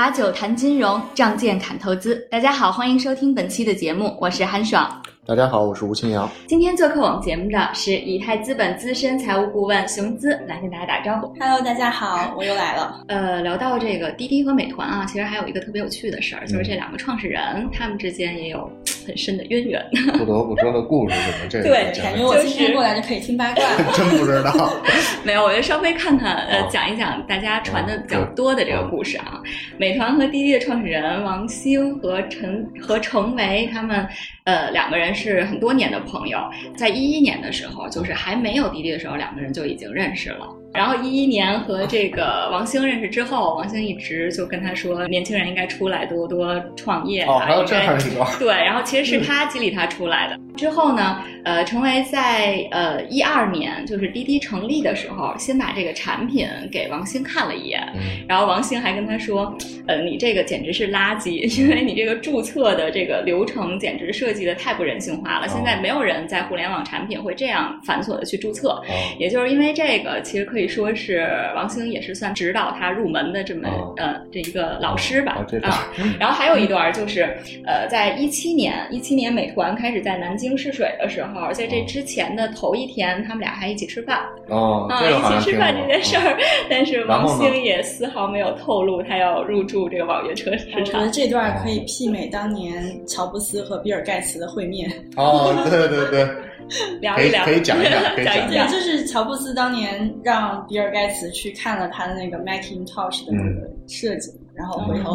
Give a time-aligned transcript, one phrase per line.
[0.00, 2.26] 把酒谈金融，仗剑砍投资。
[2.30, 4.90] 大家好，欢迎收听本期的节目，我是韩爽。
[5.26, 6.26] 大家好，我是吴清扬。
[6.46, 11.26] 今天做客我们节目的是以太资本资深财务顾问熊姿，来跟大家打招呼。
[11.38, 13.04] Hello，大家好，我又来了。
[13.08, 18.72] 呃，聊到这个滴滴和美团啊，其实还有一个特别有趣的事儿，就是这两个创始人他们之间也有
[19.10, 19.84] 很深的渊源。
[20.16, 21.36] 不得不说的故事是吗？
[21.50, 23.62] 这个对，讲感觉我今天过来就可以听八卦。
[23.92, 24.72] 真不知道。
[25.24, 29.40] 没有，我就稍微看看，呃哦，讲一讲大家传的比较多的这个故事啊。
[29.76, 34.06] 美团和滴滴的创始人王兴和陈和程维他们，
[34.44, 36.38] 呃，两个人是很多年的朋友，
[36.76, 40.46] 在一一年的时候，就是还没有滴滴的时候，两个人就已经认识了。
[40.72, 48.28] 然后一一年和这个王兴认识之后，王兴一直就跟他说，年轻人应该出来多多创业啊，哦，还有这应该样一段。
[48.38, 50.38] 对，然后其实是他激励他出来的。
[50.56, 61.30] 之后呢，呃，成为在呃一二年，就是滴滴成立的时候，先把这个产品给王兴看了一眼，嗯然后王兴还跟他说，呃，你这个简直是垃圾，
[61.60, 65.48] 因为你这个注册的这个流程简直设计的太不人性化了。
[65.48, 68.70] 现在没有人在互联网产品会这样繁琐的去注册。
[68.70, 75.92] 哦也就是因为这个，其实可以说是王兴也是算指导他入门的这么、哦呃这一个老师吧哦这段啊。
[76.18, 77.22] 然后还有一段就是，
[77.66, 86.36] 呃，在一七年，一七年美团开始在南京试水的时候，在这之前的头一天，他们俩还一起吃饭哦，啊，一起吃饭这件事儿。
[86.68, 91.10] 但是王兴也丝毫没有透露他要入驻这个网约车市场我觉得。
[91.10, 94.90] 这段可以媲美当年乔布斯和比尔盖茨的会面。
[95.16, 96.49] 哦，对对对，可以
[97.00, 98.50] 聊一聊，可以讲一讲 可以讲。
[98.50, 98.68] 一讲。
[98.68, 105.14] 就是乔布斯当年让比尔盖茨去看了他的那个 Macintosh 的那个设计，然后回头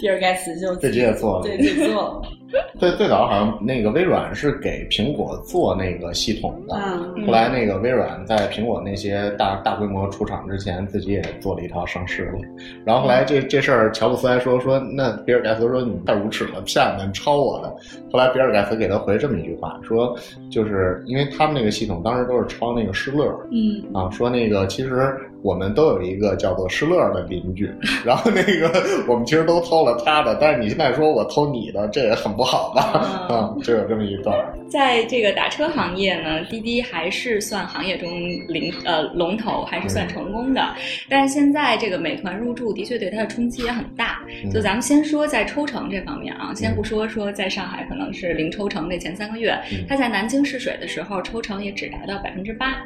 [0.00, 2.22] 比尔盖茨就自己也做了对，自己做了。
[2.78, 6.74] 最最早好像那个微软是给苹果做那个系统的，
[7.16, 12.38] 嗯，后来那个微软在苹果那些大大规模出厂之前，自己也做了一套上市了。
[12.84, 17.74] 然后后来这这事儿，乔布斯还说说，那比尔盖茨说你太无耻了，骗子，你抄我的。
[18.12, 20.14] 后来比尔盖茨给他回这么一句话，说
[20.50, 27.70] 就是因为他们那个系统当时都是抄那个施乐，嗯，啊，说那个其实我们都有一个叫做施乐的邻居，
[28.04, 28.70] 然后那个
[29.08, 33.28] 我们其实都偷了他的，但是你现在说我偷你的，这也很不好吧？
[33.28, 34.34] 嗯 啊，就有这么一段。
[34.70, 38.08] 在这个打车行业呢，滴滴还是算行业中
[38.48, 40.74] 领呃龙头，还是算成功的。
[41.08, 44.20] 但是现在这个美团入驻，的确对它的冲击也很大。
[44.52, 52.76] 就咱们先说在抽成这方面啊，先不说说在上海可能是零抽成那前三个月嗯，它在南京试水的时候抽成也只达到百分之八。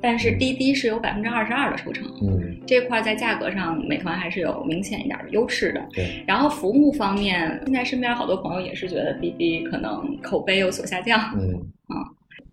[0.00, 5.84] 但是滴滴是有百分之二十二的抽成，嗯，这块在价格上，美团还是有明显一点的优势的。
[5.92, 6.22] 对。
[6.26, 11.18] 然后服务方面，现在身边好多朋友也是觉得滴滴可能口碑有所下降。
[11.34, 11.62] 嗯，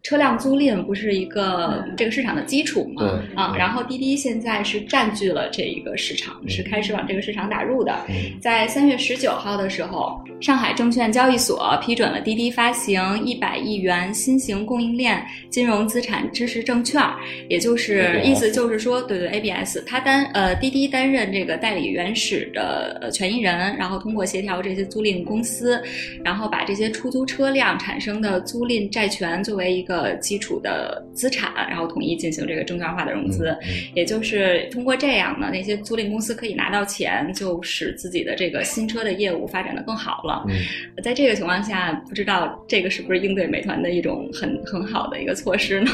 [0.04, 3.02] 车辆租赁不是一个这个市场的基础嘛？
[3.02, 3.58] 对啊，嗯。
[3.58, 6.50] 然后滴滴现在是占据了这一个市场，嗯。
[6.50, 7.98] 是开始往这个市场打入的。
[8.10, 8.16] 嗯。
[8.42, 17.02] 在三月十九号的时候，上海证券交易所批准了滴滴发行一百亿元新型供应链金融资产支持证券，
[17.48, 25.82] 也就是意思就是说，对对 ABS，它担呃滴滴担任这个代理原始的呃权益人，然后通过协调这些租赁公司，
[26.26, 33.50] 然后把这些出租车辆产生的租赁债权作为一个基础的资产，然后统一进行这个证券化的融资。
[33.62, 40.44] 嗯也就是通过这样呢，那些租赁公司可以拿到钱，就使自己的这个新车的业务发展的更好了。
[40.48, 40.56] 嗯，
[41.04, 45.92] 在这个情况下，不知道这个是不是应对美团的一种很 很好的一个措施呢？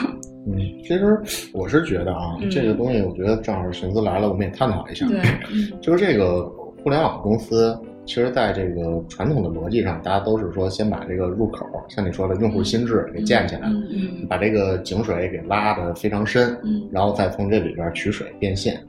[0.48, 1.20] 嗯，其实
[1.54, 5.06] 我是觉得啊，嗯这个东西我觉得正好寻思来了，我们也探讨一下。
[5.08, 5.20] 对，
[5.82, 6.46] 就是这个
[6.84, 7.78] 互联网公司，
[8.09, 18.81] 其实在这个传统的逻辑上，大家都是说先把这个入口，像你说的用户心智给建起来，嗯嗯把这个井水给拉得非常深，嗯然后再从这里边取水变现。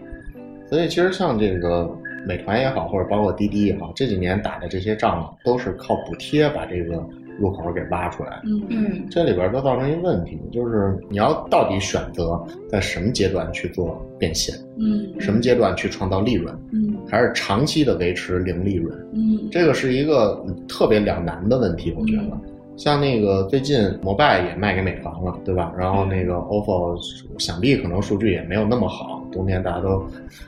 [0.71, 1.95] 所以其实像这个
[2.27, 7.07] 美团也好，或者包括滴滴也好，这几年打的这些仗都是靠补贴把这个
[7.41, 8.41] 入口给挖出来。
[8.45, 22.39] 嗯嗯这里边都造成一个问题，就是你要到底选择在什么阶段去做变现，嗯什么阶段去创造利润，嗯还是长期的维持零利润，嗯这个是一个特别两难的问题，我觉得。
[22.77, 25.71] 像那个最近摩拜也卖给美团了，对吧？
[25.77, 26.97] 然后那个 OFO
[27.39, 30.03] 想必可能数据也没有那么好，冬天大家都，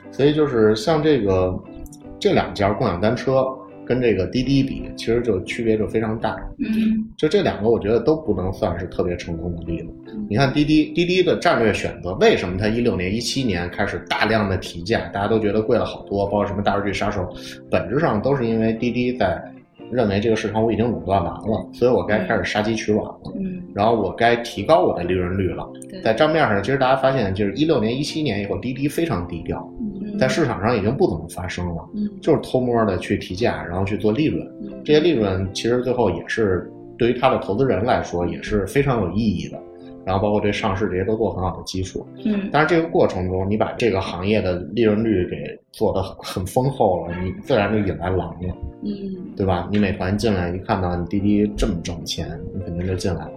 [0.09, 1.55] 所以就是像这个
[2.19, 3.45] 这两家共享单车
[3.85, 6.35] 跟这个滴滴比，其实就区别就非常大。
[6.57, 9.87] 嗯就这两个，我觉得都不能算是特别成功的例子。
[10.29, 17.27] 你看滴滴，滴滴的战略选择，为什么它一六年、一七年开始大量的提价，大家都觉得贵了好多，包括什么大数据杀手，
[17.69, 19.41] 本质上都是因为滴滴在
[19.91, 23.31] 认为这个市场我已经垄断完了，所以我该开始杀鸡取卵了。
[23.35, 25.69] 嗯，然后我该提高我的利润率了。
[25.89, 34.45] 对，在账面上，其实大家发现，就是一六年、一七年以后，滴滴非常低调，嗯嗯在市场上已经不怎么发生了，嗯就是偷摸的去提价，然后去做利润。
[34.61, 39.59] 嗯这些利润其实最后也是对于他的投资人来说也是非常有意义的，
[40.05, 42.05] 然后包括对上市这些都做很好的基础。
[42.25, 49.67] 嗯但是这个过程中，你把这个行业的利润率给做得很很丰厚了，你自然就引来狼了，嗯对吧？
[49.71, 53.33] 你美团进来一看到你滴滴这么挣钱，你肯定就进来了。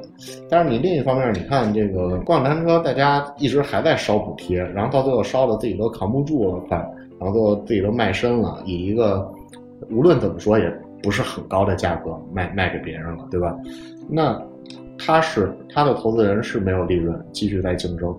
[0.49, 6.77] 但是你另一方面，你看这个共享单车，大家一直还在烧补贴，然后到最后烧的自己都扛不住了，快，
[7.19, 9.31] 然后最后自己都卖身了，以一个
[9.91, 10.73] 无论怎么说也
[11.03, 13.55] 不是很高的价格卖卖给别人了，对吧？
[14.09, 14.41] 那
[14.99, 18.17] 他是他的投资人是没有利润，继续在竞争，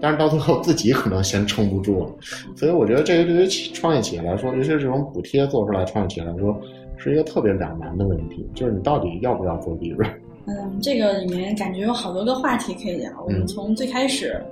[0.00, 2.10] 但是到最后自己可能先撑不住了，
[2.54, 6.54] 所以我觉得这个对于企创业企业来说，尤其是这种补贴做出来，创业企业来说
[6.98, 10.06] 是一个特别两难的问题，就是你到底要不要做利润？
[10.48, 13.12] 嗯，这个里面感觉有好多个话题可以聊。
[13.24, 14.42] 我们嗯从最开始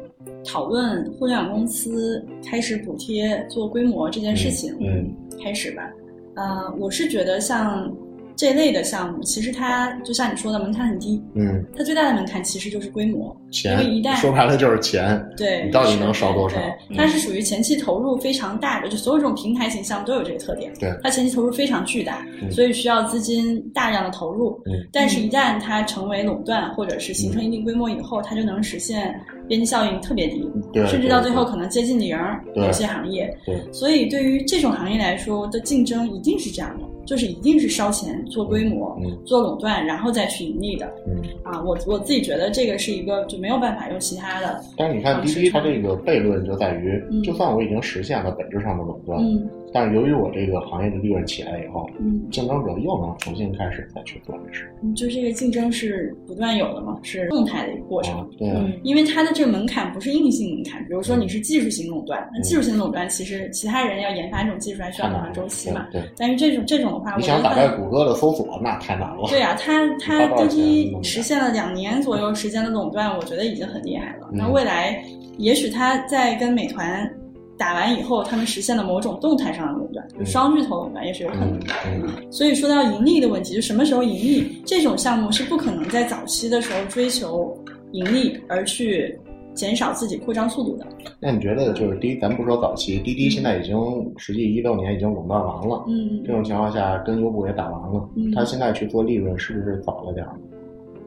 [0.44, 5.10] 讨论互联网公司开始补贴做规模这件事情嗯
[5.42, 5.90] 开始吧。
[6.34, 7.90] 呃，我是觉得像
[8.36, 13.34] 这类的项目，其实它就像你说的门槛很低，嗯，它最大的门槛其实就是规模。
[13.50, 16.56] 钱因为一旦说白了就是钱，对，你到底能烧多少
[16.94, 20.70] 它是属于前期投入非常大的，就所有这种平台型项目都有这个特点。
[20.78, 24.60] 对它前期投入非常巨大，嗯所以需要资金大量的投入。
[24.66, 29.18] 嗯但是，一旦它成为垄断或者是形成一定规模以后，它就能实现
[29.48, 32.16] 边际效应特别低，对，甚至到最后可能接近零
[32.54, 40.92] 有些行业，对所以对于这种行业来说的竞争一定是这样的，就是一定是烧钱做规模、嗯做垄断，然后再去盈利的。
[41.06, 41.22] 嗯。
[41.42, 52.22] 啊，我我自己觉得这个是一个就没有办法用其他的，但是你看滴滴它这个悖论就在于嗯，就算我已经实现了本质上的垄断，嗯但是由于我这个行业的利润起来以后，嗯。
[52.30, 54.68] 竞争者又能重新开始再去做这事。
[54.82, 58.18] 嗯就这个竞争是不断有的嘛，是动态的一个过程。
[58.18, 58.48] 啊，对
[58.82, 65.86] 因为它的这个门槛不是硬性门槛，比如说你是技术型垄断，那技术型垄断其实其他人要研发这种技术还需要很长周期嘛。
[65.92, 69.28] 对，对但是这种这种的话，我想打败谷歌的搜索，那太难了。
[69.28, 74.28] 对啊，它 它滴滴实现了两年左右时间的垄断，我觉得已经很厉害了。
[74.32, 75.02] 嗯那未来
[75.38, 77.08] 也许它在跟美团
[77.58, 81.66] 打完以后，他们实现了某种动态上的垄断，就嗯双巨头垄断也是有可能嗯的。
[81.86, 87.56] 嗯所以说到盈利的问题，就什么时候盈利，这种项目是不可能在早期的时候追求
[87.92, 89.18] 盈利而去
[89.54, 90.86] 减少自己扩张速度的。
[91.18, 93.76] 那你觉得就是滴，咱不说早期，滴滴现在已经
[94.18, 100.34] 实际一六年已经垄断完了，嗯这，种情况下跟优步也打完了，嗯他现在去做利润是不是早了点儿？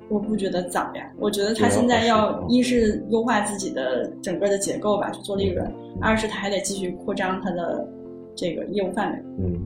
[0.10, 7.88] 我不觉得早呀，我觉得他现在要一是优化自己的整个的结构吧，去做利润；嗯二是他还得继续扩张他的
[8.36, 9.60] 这个业务范围，嗯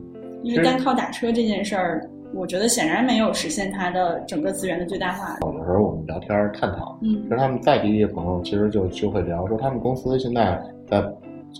[0.43, 2.09] 因为单靠打车这件事儿。
[2.35, 5.37] 我觉得显然没有实现他的整个资源的最大化。
[5.41, 10.59] 有的时候我们聊天儿探讨，嗯其实他们在滴滴的朋友其实就就会聊说，他们公司现在
[10.89, 10.99] 在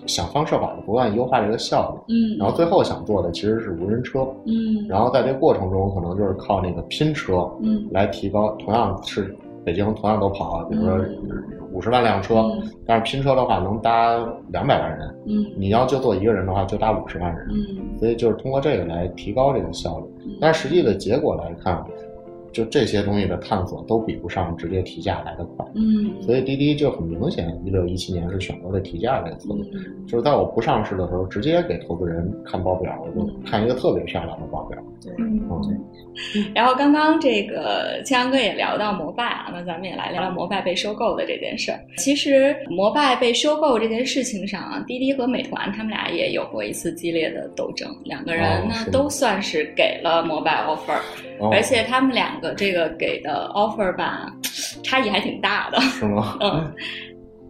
[0.07, 7.87] 想方设法的不断优化这个效率，嗯，然后最后想做的其实是无人车，嗯，然后在这过程中可能就是靠那个拼车嗯。
[7.91, 11.43] 来提高，同样是北京同样都跑，比如说嗯。
[11.71, 12.63] 五十万辆车，嗯。
[12.85, 14.17] 但是拼车的话能搭
[14.49, 15.45] 两百万人，嗯。
[15.57, 17.97] 你要就做一个人的话就搭五十万人，嗯。
[17.99, 20.05] 所以就是通过这个来提高这个效率。
[20.25, 21.83] 嗯，但是实际的结果来看，
[22.53, 25.65] 就这些东西的探索都比不上直接提价来的快。
[25.75, 34.77] 嗯，所以滴滴就很明显，一六一七年是选择了提价这个策略，嗯就是在我不上市的时候，直接给投资人看报表，我就看一个特别漂亮的报表。
[35.01, 35.41] 对，嗯
[36.35, 41.79] 嗯，然后刚刚这个青阳哥也聊到摩拜啊，那咱们也来聊聊摩拜被收购的这件事儿。
[41.97, 50.99] 其实摩拜被收购这件事情上啊，滴滴和美团他们俩也有过一次激烈的斗争，两个人呢、哦都算是给了摩拜 offer，、
[51.39, 54.31] 哦而且他们两个这个给的 offer 吧，
[54.83, 55.79] 差异还挺大的。
[55.81, 56.37] 是吗？
[56.41, 56.73] 嗯，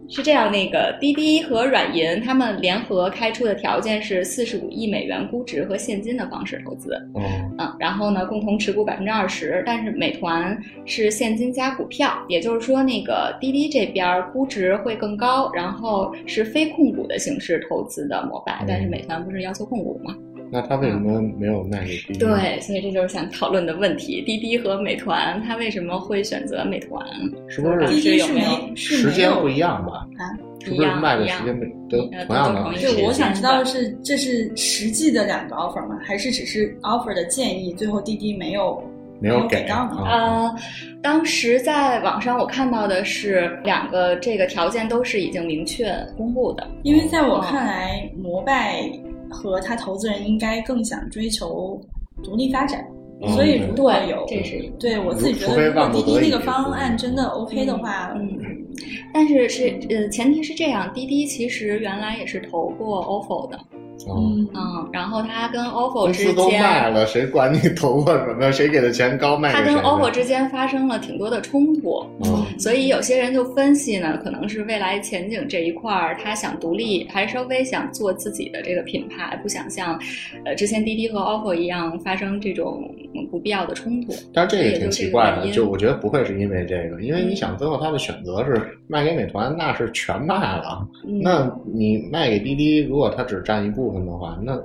[0.08, 6.94] 是这样，那个滴滴和软银他们联合开出的条件是四十五亿美元估值和现金的方式投资。
[7.14, 7.22] 嗯
[7.58, 20.14] 嗯，然后呢，共同持股百分之二十，但是美团是现金加股票，也就是说，那个滴滴这边儿估值会更高，然后是非控股的形式投资的摩拜，但是嗯美团不是要求控股吗？
[20.54, 27.04] 那他为什么没有卖给滴滴？，对，所以这就是想讨论的问题：滴滴和美团，他为什么会选择美团？
[27.48, 30.06] 是不滴是滴是没有没有是没有时间不一样吧？
[30.16, 30.30] 啊？
[30.64, 32.78] 是不是卖的一样时间不都呃同样的？
[32.78, 35.98] 就我想知道的是，这是实际的两个 offer 吗？
[36.04, 38.80] 还是只是 offer 的建议，最后滴滴没有
[39.20, 39.96] 没有给到呢？
[40.04, 40.56] 啊呃，
[41.02, 46.66] 当时在网上我看到的是两个这个条件都是已经明确公布的。
[46.84, 48.88] 因为在我看来，摩拜
[49.34, 51.80] 和他投资人应该更想追求
[52.22, 52.86] 独立发展，
[53.20, 54.70] 嗯所以如果有这是。
[54.78, 58.38] 对我自己觉得，如果滴滴那个方案真的 OK 的话，嗯，
[59.12, 63.58] 但是是呃，前提是这样，滴滴其实原来也是投过 ofo 的，
[64.08, 68.50] 嗯，嗯，然后他跟 ofo 公之司都卖，了，谁管你头发什么？
[68.52, 79.98] 谁给的钱高卖他跟 OPPO 之间发生了挺多的冲突，嗯所以有些人就分析呢，可能是未来前景这一块儿，他想独立，还稍微想做自己的这个品牌，不想像
[80.44, 84.14] 呃之前滴滴和 ofo 一样发生这种嗯不必要的冲突。
[84.32, 90.86] 但是这个挺奇怪的，就我觉得不会是因为这个，因为你想，最后他的选择是卖给美团，那是全卖了。
[91.04, 94.56] 嗯、那你卖给滴滴，如果他只占一部分的话，那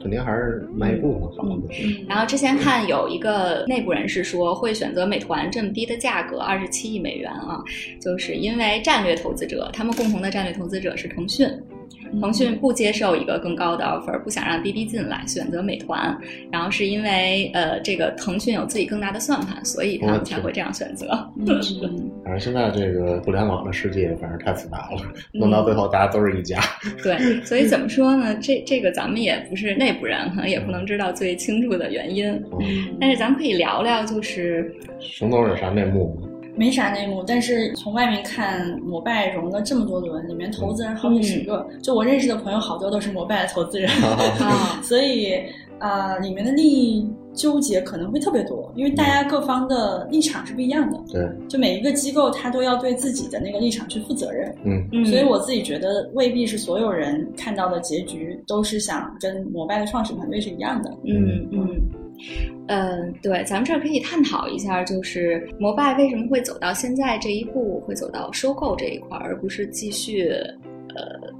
[0.00, 1.44] 肯定还是卖一部分好。
[1.44, 1.62] 嗯
[2.08, 7.62] 然后之前看有一个内部人士说，会选择美团这么低的价格，二十七亿美元啊，
[8.00, 11.46] 就是因为战略投资者，他们共同的战略投资者是腾讯。
[12.20, 16.16] 腾讯不接受一个更高的 offer，不想让滴滴进来，选择美团。
[16.50, 21.06] 然后是因为呃，这个腾讯有自己更大的算盘，所以他们才会这样选择。
[21.38, 21.46] 嗯
[22.24, 25.02] 反正现在这个互联网的世界，反正太复杂了，
[25.34, 26.58] 嗯弄到最后大家都是一家。
[27.02, 28.34] 对，所以怎么说呢？
[28.40, 32.30] 这这个咱们也不是内部人，可能也不能知道最清楚的原因。
[32.60, 36.28] 嗯，但是咱们可以聊聊，就是熊总有啥内幕吗？
[36.56, 43.90] 没啥内幕，但是从外面看，摩拜融了这么多轮，里面投资人好几十个，就我认识的朋友好多都是摩拜的投资人，
[44.40, 45.34] 啊， 所以
[45.78, 54.88] 啊、呃里面的利益纠结可能会特别多，因为大家各方的立场是不一样的，对，就每一个机构它都要对自己的那个立场去负责任，嗯。
[54.92, 60.90] 嗯，所以我自己觉得未必是所有人看到的结局都是想跟摩拜的创始团队是一样的。
[61.04, 61.48] 嗯。
[61.50, 61.80] 嗯，
[62.68, 70.30] 呃，对，咱们这儿可以探讨一下，就是摩拜为什么会走到现在这一步，会走到收购这一块儿，而不是继续
[70.94, 71.30] 呃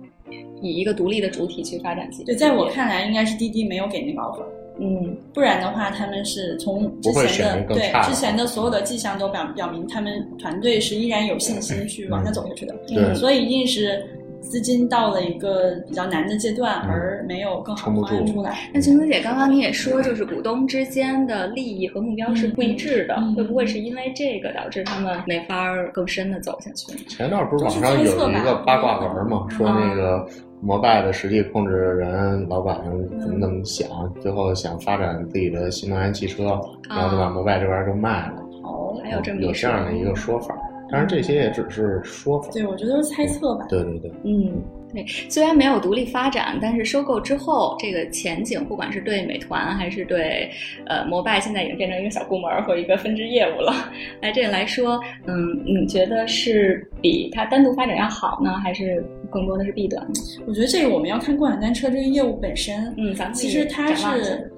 [0.60, 4.44] 以一个独立的主体去发展自己的对，在我看来，应该是滴滴没有给那个 offer。
[4.76, 12.74] 嗯不然的话，他们是从之前的对之前的所有的迹象都表表明，他们团队是依然有信心去往下走下去的。
[12.88, 14.04] 对所以一定是
[14.44, 16.90] 资金到了一个比较难的阶段，嗯。
[16.90, 18.08] 而没有更好撑不住。
[18.08, 18.70] 的方案出来。
[18.72, 26.96] 那晴子姐，刚刚你也说，就是股东之间的利益和目标是不一致的，会不会是因为这个导致他们没法儿更深的走下去？
[27.06, 30.26] 前段不是网上有一个八卦文嘛，说那个
[30.60, 32.78] 摩拜的实际控制人老板
[33.18, 33.88] 怎么怎么想，
[34.20, 38.34] 最后想发展自己的新能源汽车，然后就把摩拜这边就卖了。
[38.62, 40.54] 哦，还有这么一有这样的一个说法，
[40.90, 42.50] 当然这些也只是说法。
[42.52, 43.66] 对，我觉得都是猜测吧。
[43.68, 44.62] 对对对，嗯，
[44.92, 50.50] 对，虽然没有独立发展，但是收购之后，这个前景，不管是对美团还是对
[50.86, 53.72] 呃摩拜，现在已经变成一个小部门儿或一个分支业务了。
[54.20, 60.06] 来这个来说，嗯，你觉得是比它单独发展要好呢，还是更多的是弊端？
[60.46, 62.94] 我觉得这个我们要看共享单车这个业务本身。
[62.96, 64.50] 嗯，咱们其实它是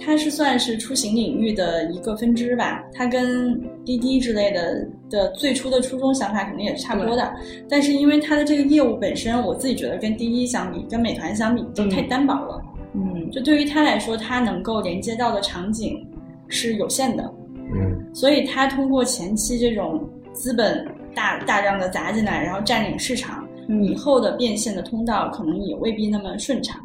[0.00, 7.32] 它是算是出行领域的一个分支吧，它跟滴滴之类的的最初的初衷想法肯定也是差不多的，
[7.68, 12.62] 但是因为它的这个业务本身，我自己觉得跟滴滴相比，跟美团相比都太单薄了。
[12.94, 16.06] 嗯就对于它来说，它能够连接到的场景
[16.48, 17.32] 是有限的，
[17.74, 26.80] 嗯所以它通过前期这种资本大大量的砸进来，然后占领市场，以嗯后的变现的通道可能也未必那么顺畅。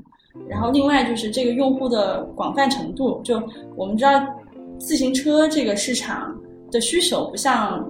[0.50, 3.41] 然后另外就是这个用户的广泛程度，就
[3.75, 4.12] 我们知道
[4.79, 6.36] 自行车这个市场
[6.72, 7.88] 的需求不像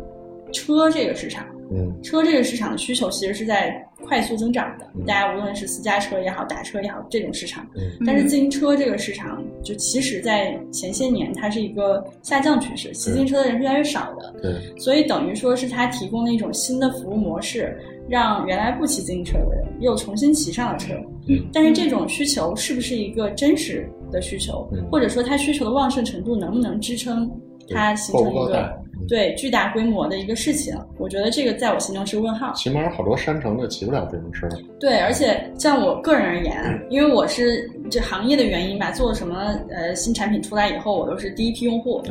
[0.51, 7.67] 车这个市场，嗯车这个市场的需求其实是在快速增长的嗯，大家无论是私家车也好，打车也好，这种市场。
[7.75, 14.33] 嗯但是自行车这个市场，就其实在前些年它是一个下降趋势，骑自行车的人是越来越少的。
[14.41, 20.93] 对，所以等于说是它提供了一种新的服务模式，让原来不骑自行车的人又重新骑上了车。
[21.27, 27.29] 嗯但是这种需求是不是一个真实的需求，嗯或者说它需求的旺盛程度能不能支撑
[27.69, 28.78] 它形成一个
[29.09, 30.77] 对巨大规模的一个事情？
[30.97, 32.53] 我觉得这个在我心中是问号。
[32.53, 34.47] 起码有好多山城的骑不了自行车。
[34.79, 36.55] 对，而且像我个人而言，
[36.89, 42.01] 因为我是这行业的原因吧，做什么呃新产品出来以后，我都是第一批用户，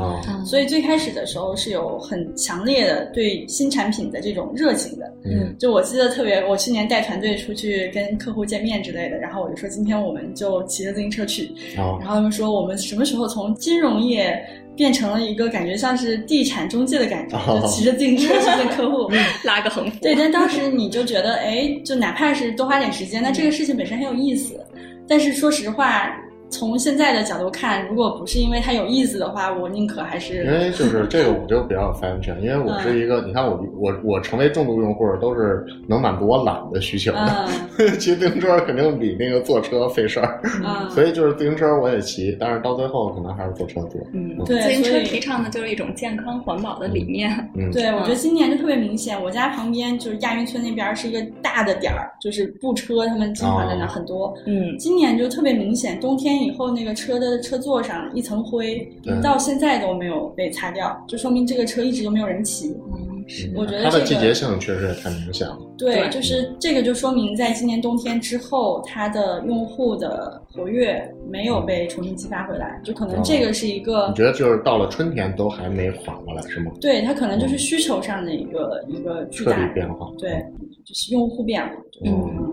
[0.44, 5.12] 所以最开始的时候是有很强烈的对新产品的这种热情的。
[5.24, 14.44] 嗯就我记得特别，我去年带团队出去跟客户见面之类的，然后我就说今天我们就骑着自行车去，哦然后他们说我们什么时候从金融业
[14.78, 19.10] 变成了一个感觉像是地产中介的感觉，哦就骑着自行车去见客户。
[19.42, 19.98] 拉个横幅。
[20.00, 24.54] 对，但当时你就觉得，哎，就哪怕是多花点时间，那这个事情本身很有意思。
[25.08, 26.08] 但是说实话，
[26.50, 37.46] 从现在的角度看，如果不是因为它有意思的话，我宁可还是因为就是这个，我就比较有发言权，因为我是一个，你看我我我成为重度用户都是能满足我懒的需求的。
[37.98, 40.40] 骑自行车肯定比那个坐车费事儿，
[40.90, 44.00] 所以就是自行车我也骑，但是到最后可能还是坐车多。
[44.12, 47.30] 嗯，对，自行车提倡的就是一种健康环保的理念。
[47.54, 54.34] 嗯，对，我觉得今年就特别明显，我家旁边就是亚运村那边是一个大的点儿，就是步车他们经常在那很多。
[54.46, 58.90] 嗯，今年就特别明显，冬天以后那个车的车座上一层灰，
[59.22, 62.68] 到现在都没有被擦掉，就说明这个车一直都没有人骑。
[62.92, 63.50] 嗯，是。
[63.54, 65.58] 我觉得它的季节性确实也太明显了。
[65.76, 74.08] 对，就是这个就说明在今年冬天之后，它的用户的活跃没有被重新激发回来，就可能这个是一个。
[74.08, 76.72] 你觉得就是到了春天都还没缓过来是吗？
[76.80, 80.10] 对，它可能就是需求上的一个一个巨大变化。
[80.18, 80.44] 对，
[80.84, 81.72] 就是用户变了。
[82.04, 82.47] 嗯。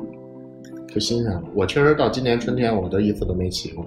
[0.96, 3.86] 不新鲜了，我确实到今年春天我都一次都没骑过。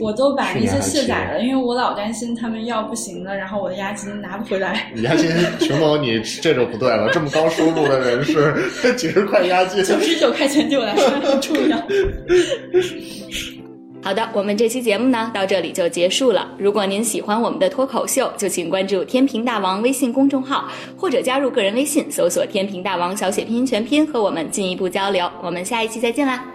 [0.00, 4.92] 我都把那些卸载了，因为我老担心他们要不行了，然后我的押金拿不回来。
[5.04, 5.30] 押金，
[5.60, 8.52] 熊猫，你这就不对了，这么高收入的人士，
[8.98, 11.80] 几十块押金，九十九块钱对我来说很重要。
[14.04, 16.50] 好的，我们这期节目呢到这里就结束了。
[16.58, 25.30] 如果您喜欢我们的脱口秀，就请关注“天平大王”微信公众号，或者加入个人微信，搜索“天平大王”小写拼音全拼，和我们进一步交流。
[25.40, 26.51] 我们下一期再见啦！